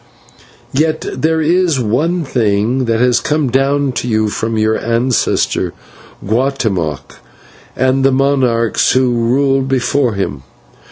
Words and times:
"Yet 0.73 1.05
there 1.15 1.41
is 1.41 1.79
one 1.79 2.23
thing 2.23 2.85
that 2.85 2.99
has 2.99 3.19
come 3.19 3.51
down 3.51 3.91
to 3.91 4.07
you 4.07 4.29
from 4.29 4.57
your 4.57 4.75
ancestor, 4.75 5.73
Guatemoc, 6.25 7.19
and 7.75 8.03
the 8.03 8.11
monarchs 8.11 8.93
who 8.93 9.11
ruled 9.11 9.67
before 9.67 10.15
him. 10.15 10.41